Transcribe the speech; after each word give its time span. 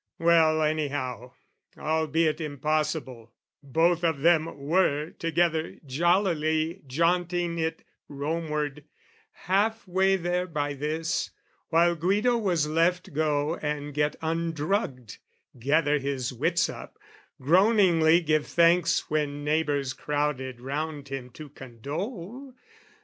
Well, 0.17 0.63
anyhow, 0.63 1.33
albeit 1.77 2.41
impossible, 2.41 3.35
Both 3.61 4.03
of 4.03 4.21
them 4.21 4.57
were 4.57 5.11
together 5.11 5.77
jollily 5.85 6.81
Jaunting 6.87 7.59
it 7.59 7.83
Rome 8.09 8.49
ward, 8.49 8.83
half 9.45 9.87
way 9.87 10.15
there 10.15 10.47
by 10.47 10.73
this, 10.73 11.29
While 11.69 11.93
Guido 11.93 12.35
was 12.35 12.65
left 12.65 13.13
go 13.13 13.57
and 13.57 13.93
get 13.93 14.15
undrugged, 14.23 15.19
Gather 15.59 15.99
his 15.99 16.33
wits 16.33 16.67
up, 16.67 16.97
groaningly 17.39 18.21
give 18.21 18.47
thanks 18.47 19.07
When 19.11 19.43
neighbours 19.43 19.93
crowded 19.93 20.61
round 20.61 21.09
him 21.09 21.29
to 21.33 21.47
condole. 21.47 22.55